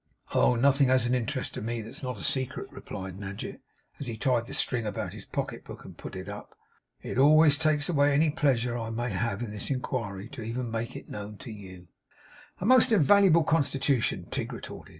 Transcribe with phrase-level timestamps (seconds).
[0.33, 0.55] 'Oh!
[0.55, 3.61] nothing has an interest to me that's not a secret,' replied Nadgett,
[3.99, 6.55] as he tied the string about his pocket book, and put it up.
[7.03, 10.63] 'It always takes away any pleasure I may have had in this inquiry even to
[10.71, 11.87] make it known to you.'
[12.59, 14.89] 'A most invaluable constitution,' Tigg retorted.